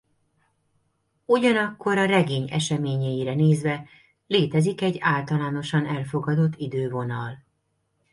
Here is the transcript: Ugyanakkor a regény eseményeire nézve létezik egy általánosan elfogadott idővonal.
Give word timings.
Ugyanakkor 1.25 1.97
a 1.97 2.05
regény 2.05 2.51
eseményeire 2.51 3.33
nézve 3.33 3.85
létezik 4.27 4.81
egy 4.81 4.97
általánosan 4.99 5.85
elfogadott 5.85 6.55
idővonal. 6.55 7.43